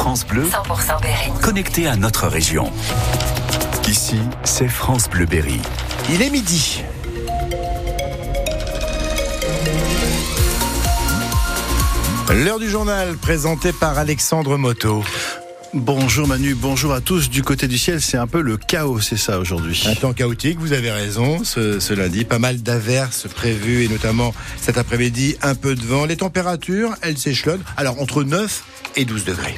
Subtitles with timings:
[0.00, 1.30] France Bleu, 100% Berry.
[1.42, 2.72] connecté à notre région.
[3.86, 5.60] Ici, c'est France Bleu Berry.
[6.10, 6.82] Il est midi.
[12.32, 15.04] L'heure du journal présenté par Alexandre Moto.
[15.74, 17.28] Bonjour Manu, bonjour à tous.
[17.28, 19.84] Du côté du ciel, c'est un peu le chaos, c'est ça aujourd'hui.
[19.86, 22.24] Un temps chaotique, vous avez raison, ce, ce lundi.
[22.24, 24.32] Pas mal d'averses prévues et notamment
[24.62, 26.06] cet après-midi, un peu de vent.
[26.06, 27.62] Les températures, elles s'échelonnent.
[27.76, 28.64] Alors entre 9
[28.96, 29.56] et 12 degrés.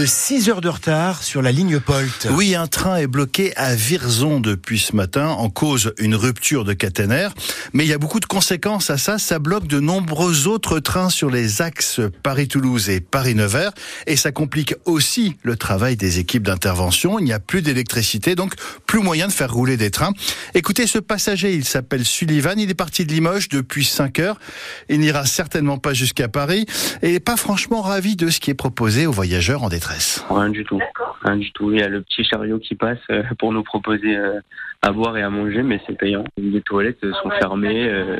[0.00, 2.26] De 6 heures de retard sur la ligne Polt.
[2.30, 6.72] Oui, un train est bloqué à Virzon depuis ce matin en cause une rupture de
[6.72, 7.34] caténaire.
[7.74, 9.18] Mais il y a beaucoup de conséquences à ça.
[9.18, 13.72] Ça bloque de nombreux autres trains sur les axes Paris-Toulouse et Paris-Nevers.
[14.06, 17.18] Et ça complique aussi le travail des équipes d'intervention.
[17.18, 18.54] Il n'y a plus d'électricité, donc
[18.86, 20.14] plus moyen de faire rouler des trains.
[20.54, 22.58] Écoutez, ce passager, il s'appelle Sullivan.
[22.58, 24.40] Il est parti de Limoges depuis 5 heures.
[24.88, 26.64] Il n'ira certainement pas jusqu'à Paris.
[27.02, 29.89] Et pas franchement ravi de ce qui est proposé aux voyageurs en détresse.
[30.30, 30.80] Rien du tout.
[31.22, 31.72] Rien du tout.
[31.72, 34.40] Il y a le petit chariot qui passe euh, pour nous proposer euh,
[34.82, 36.24] à boire et à manger, mais c'est payant.
[36.36, 37.88] Les toilettes sont fermées.
[37.88, 38.18] euh,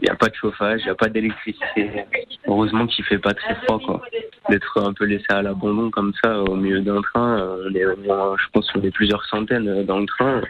[0.00, 2.04] Il n'y a pas de chauffage, il n'y a pas d'électricité.
[2.46, 4.02] Heureusement qu'il fait pas très froid, quoi.
[4.48, 8.48] D'être un peu laissé à l'abandon comme ça au milieu d'un train, on est je
[8.52, 10.40] pense qu'on est plusieurs centaines dans le train.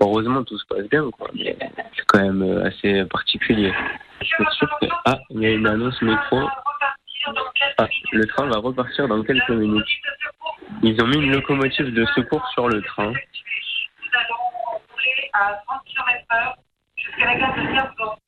[0.00, 1.28] Heureusement tout se passe bien, quoi.
[1.34, 1.56] Mais
[1.96, 3.72] c'est quand même assez particulier.
[4.20, 6.40] Je suis sûr que ah, il y a une annonce métro.
[7.78, 9.84] Ah, le train va repartir dans quelques minutes.
[10.82, 13.12] Ils ont mis une locomotive de secours sur le train.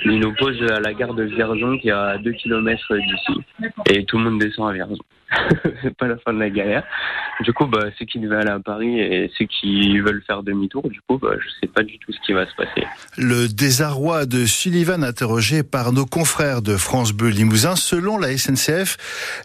[0.04, 3.72] Ils nous posent à la gare de Vierzon qui est à 2 km d'ici.
[3.90, 5.02] Et tout le monde descend à Vierzon.
[5.82, 6.84] c'est pas la fin de la galère.
[7.40, 10.88] Du coup, bah, ceux qui devaient aller à Paris et ceux qui veulent faire demi-tour,
[10.88, 12.86] du coup, bah, je sais pas du tout ce qui va se passer.
[13.18, 17.76] Le désarroi de Sullivan interrogé par nos confrères de France Bleu Limousin.
[17.76, 18.96] Selon la SNCF,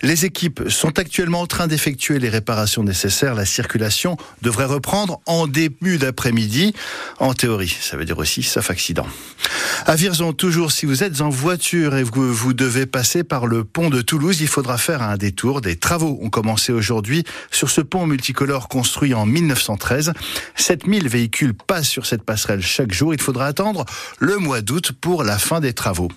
[0.01, 3.33] les équipes sont actuellement en train d'effectuer les réparations nécessaires.
[3.33, 6.73] La circulation devrait reprendre en début d'après-midi.
[7.19, 9.07] En théorie, ça veut dire aussi sauf accident.
[9.85, 13.63] À Vierzon, toujours, si vous êtes en voiture et que vous devez passer par le
[13.63, 15.61] pont de Toulouse, il faudra faire un détour.
[15.61, 20.13] Des travaux ont commencé aujourd'hui sur ce pont multicolore construit en 1913.
[20.55, 23.13] 7000 véhicules passent sur cette passerelle chaque jour.
[23.13, 23.85] Il faudra attendre
[24.19, 26.09] le mois d'août pour la fin des travaux.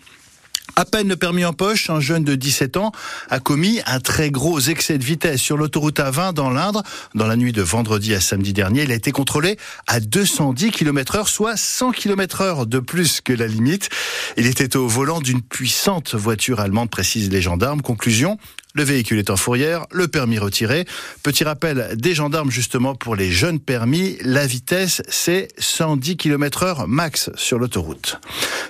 [0.75, 2.93] À peine le permis en poche, un jeune de 17 ans
[3.29, 6.83] a commis un très gros excès de vitesse sur l'autoroute A20 dans l'Indre.
[7.15, 11.17] Dans la nuit de vendredi à samedi dernier, il a été contrôlé à 210 km
[11.17, 13.91] heure, soit 100 km heure de plus que la limite.
[14.39, 17.83] Il était au volant d'une puissante voiture allemande, précisent les gendarmes.
[17.83, 18.39] Conclusion,
[18.75, 20.87] le véhicule est en fourrière, le permis retiré.
[21.23, 26.89] Petit rappel des gendarmes justement pour les jeunes permis, la vitesse c'est 110 km heure
[26.89, 28.21] max sur l'autoroute.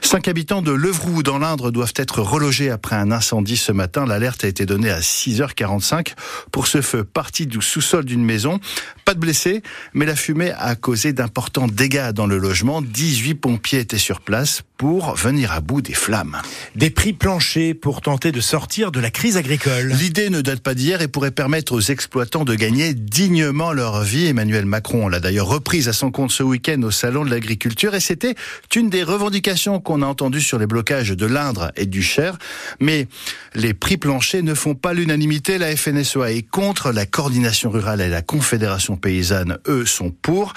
[0.00, 4.04] Cinq habitants de Levroux dans l'Indre doivent être relogés après un incendie ce matin.
[4.04, 6.14] L'alerte a été donnée à 6h45
[6.50, 8.60] pour ce feu parti du sous-sol d'une maison.
[9.04, 9.62] Pas de blessés,
[9.94, 12.82] mais la fumée a causé d'importants dégâts dans le logement.
[12.82, 16.42] 18 pompiers étaient sur place pour venir à bout des flammes.
[16.74, 19.92] Des prix planchers pour tenter de sortir de la crise agricole.
[19.92, 24.26] L'idée ne date pas d'hier et pourrait permettre aux exploitants de gagner dignement leur vie.
[24.26, 28.00] Emmanuel Macron l'a d'ailleurs reprise à son compte ce week-end au Salon de l'Agriculture et
[28.00, 28.34] c'était
[28.74, 32.36] une des revendications qu'on a entendues sur les blocages de l'Indre et du Cher.
[32.80, 33.06] Mais
[33.54, 35.58] les prix planchers ne font pas l'unanimité.
[35.58, 40.54] La FNSEA est contre, la coordination rurale et la Confédération paysanne, eux, sont pour.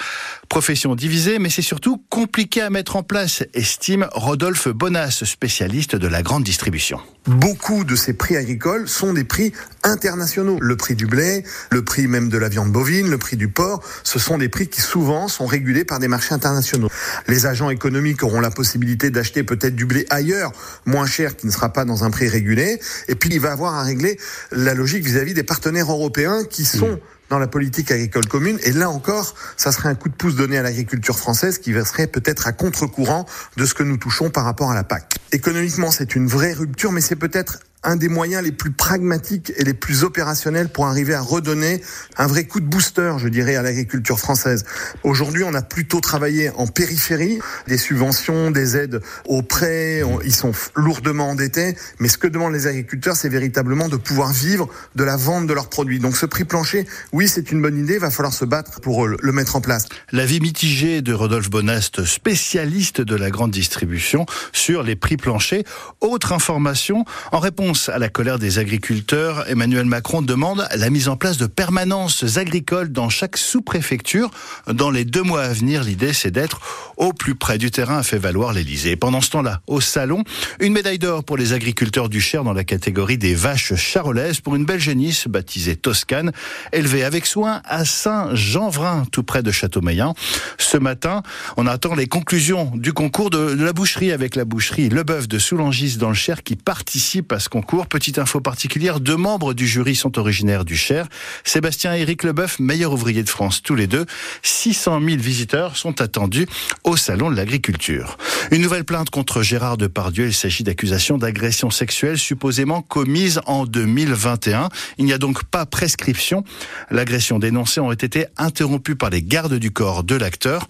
[0.48, 6.06] Profession divisée, mais c'est surtout compliqué à mettre en place, estime Rodolphe Bonas, spécialiste de
[6.06, 7.00] la grande distribution.
[7.26, 9.52] Beaucoup de ces prix agricoles sont des prix
[9.82, 10.58] internationaux.
[10.60, 13.82] Le prix du blé, le prix même de la viande bovine, le prix du porc,
[14.04, 16.88] ce sont des prix qui souvent sont régulés par des marchés internationaux.
[17.26, 20.52] Les agents économiques auront la possibilité d'acheter peut-être du blé ailleurs,
[20.86, 22.78] moins cher, qui ne sera pas dans un prix régulé.
[23.08, 24.18] Et puis il va avoir à régler
[24.52, 28.58] la logique vis-à-vis des partenaires européens qui sont dans la politique agricole commune.
[28.64, 32.06] Et là encore, ça serait un coup de pouce donné à l'agriculture française qui serait
[32.06, 33.26] peut-être à contre-courant
[33.56, 35.14] de ce que nous touchons par rapport à la PAC.
[35.32, 39.64] Économiquement, c'est une vraie rupture, mais c'est peut-être un des moyens les plus pragmatiques et
[39.64, 41.82] les plus opérationnels pour arriver à redonner
[42.16, 44.64] un vrai coup de booster, je dirais, à l'agriculture française.
[45.02, 50.52] Aujourd'hui, on a plutôt travaillé en périphérie, des subventions, des aides aux prêts, ils sont
[50.74, 55.16] lourdement endettés, mais ce que demandent les agriculteurs, c'est véritablement de pouvoir vivre de la
[55.16, 55.98] vente de leurs produits.
[55.98, 59.06] Donc ce prix plancher, oui, c'est une bonne idée, il va falloir se battre pour
[59.06, 59.86] le le mettre en place.
[60.12, 65.64] L'avis mitigé de Rodolphe Bonast, spécialiste de la grande distribution, sur les prix planchers.
[66.00, 71.16] Autre information, en réponse à la colère des agriculteurs, Emmanuel Macron demande la mise en
[71.16, 74.30] place de permanences agricoles dans chaque sous-préfecture.
[74.72, 76.60] Dans les deux mois à venir, l'idée c'est d'être
[76.96, 78.96] au plus près du terrain, a fait valoir l'Elysée.
[78.96, 80.24] Pendant ce temps-là, au salon,
[80.60, 84.56] une médaille d'or pour les agriculteurs du Cher dans la catégorie des vaches charolaises pour
[84.56, 86.32] une belle génisse baptisée Toscane,
[86.72, 90.14] élevée avec soin à Saint-Jean-Vrin, tout près de Châteaumeillan.
[90.58, 91.22] Ce matin,
[91.56, 95.38] on attend les conclusions du concours de, la boucherie avec la boucherie Le Bœuf de
[95.38, 99.94] Soulangis dans le Cher qui participe à ce Petite info particulière, deux membres du jury
[99.94, 101.08] sont originaires du Cher.
[101.44, 104.06] Sébastien et Éric Leboeuf, meilleur ouvrier de France tous les deux.
[104.42, 106.46] 600 000 visiteurs sont attendus
[106.84, 108.18] au Salon de l'Agriculture.
[108.50, 110.26] Une nouvelle plainte contre Gérard Depardieu.
[110.26, 114.68] Il s'agit d'accusations d'agression sexuelle supposément commises en 2021.
[114.98, 116.44] Il n'y a donc pas prescription.
[116.90, 120.66] L'agression dénoncée aurait été interrompue par les gardes du corps de l'acteur.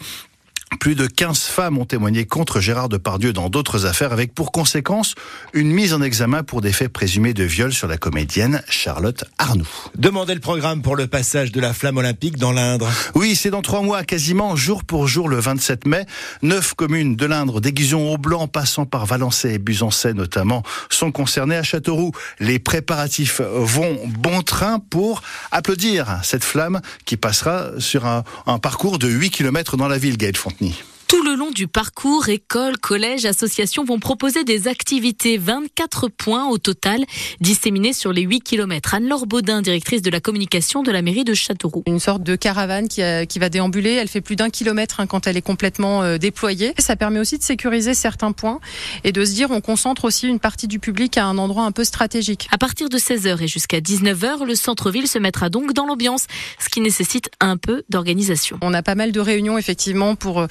[0.81, 5.15] Plus de 15 femmes ont témoigné contre Gérard Depardieu dans d'autres affaires avec pour conséquence
[5.53, 9.69] une mise en examen pour des faits présumés de viol sur la comédienne Charlotte Arnoux.
[9.97, 12.91] Demandez le programme pour le passage de la flamme olympique dans l'Indre.
[13.15, 16.05] Oui, c'est dans trois mois, quasiment jour pour jour le 27 mai.
[16.43, 21.57] Neuf communes de l'Indre, d'Aiguillon au Blanc, passant par Valençay et Busancais notamment, sont concernées
[21.57, 22.13] à Châteauroux.
[22.41, 25.23] Les préparatifs vont bon train pour
[25.53, 28.25] applaudir cette flamme qui passera sur un,
[28.59, 30.85] parcours de 8 km dans la ville, Gaël nicht.
[31.09, 36.59] Tout le long du parcours, écoles, collèges, associations vont proposer des activités, 24 points au
[36.59, 37.05] total,
[37.41, 38.95] disséminés sur les 8 km.
[38.95, 41.85] Anne-Laure Baudin, directrice de la communication de la mairie de Châteauroux.
[41.87, 45.29] Une sorte de caravane qui, qui va déambuler, elle fait plus d'un kilomètre hein, quand
[45.29, 46.75] elle est complètement euh, déployée.
[46.79, 48.59] Ça permet aussi de sécuriser certains points
[49.05, 51.73] et de se dire on concentre aussi une partie du public à un endroit un
[51.73, 52.49] peu stratégique.
[52.51, 56.27] À partir de 16h et jusqu'à 19h, le centre-ville se mettra donc dans l'ambiance,
[56.59, 58.59] ce qui nécessite un peu d'organisation.
[58.61, 60.47] On a pas mal de réunions effectivement pour euh,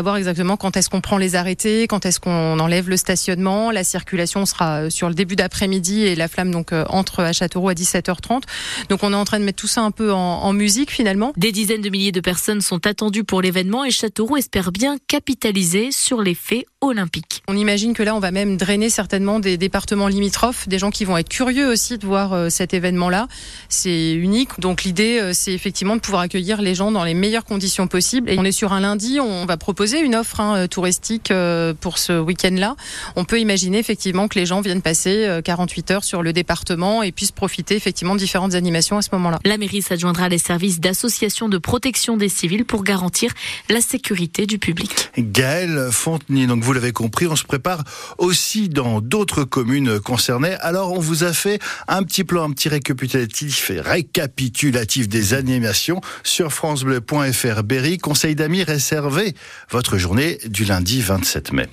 [0.00, 3.70] savoir exactement quand est-ce qu'on prend les arrêtés, quand est-ce qu'on enlève le stationnement.
[3.70, 7.34] La circulation sera euh, sur le début d'après-midi et la flamme donc euh, entre à
[7.34, 8.44] Châteauroux à 17h30.
[8.88, 11.34] Donc on est en train de mettre tout ça un peu en, en musique finalement.
[11.36, 15.92] Des dizaines de milliers de personnes sont attendues pour l'événement et Châteauroux espère bien capitaliser
[15.92, 17.42] sur les faits olympiques.
[17.46, 21.04] On imagine que là on va même drainer certainement des départements limitrophes, des gens qui
[21.04, 23.28] vont être curieux aussi de voir euh, cet événement-là.
[23.68, 24.60] C'est unique.
[24.60, 28.30] Donc l'idée c'est effectivement de pouvoir accueillir les gens dans les meilleures conditions possibles.
[28.30, 31.98] Et on est sur un lundi, on va proposer une offre hein, touristique euh, pour
[31.98, 32.76] ce week-end-là.
[33.16, 37.02] On peut imaginer effectivement que les gens viennent passer 48 euh, heures sur le département
[37.02, 39.38] et puissent profiter effectivement de différentes animations à ce moment-là.
[39.44, 43.32] La mairie s'adjoindra les services d'association de protection des civils pour garantir
[43.68, 45.10] la sécurité du public.
[45.18, 47.84] Gaël Fontenay, donc vous l'avez compris, on se prépare
[48.18, 50.56] aussi dans d'autres communes concernées.
[50.60, 51.58] Alors on vous a fait
[51.88, 57.62] un petit plan, un petit récapitulatif, récapitulatif des animations sur francebleu.fr.
[57.62, 59.34] Berry, conseil d'amis réservé
[59.70, 61.66] votre journée du lundi 27 mai.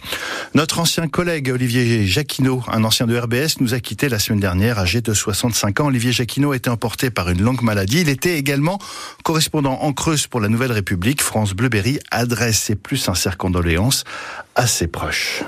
[0.54, 4.80] Notre ancien collègue Olivier Jacquinot, un ancien de RBS, nous a quitté la semaine dernière
[4.80, 5.86] âgé de 65 ans.
[5.88, 8.01] Olivier Jacquinot était emporté par une longue maladie.
[8.01, 8.80] Il était également
[9.24, 11.21] correspondant en Creuse pour la Nouvelle République.
[11.21, 14.04] France Bleuberry adresse ses plus sincères condoléances
[14.56, 15.44] à ses proches.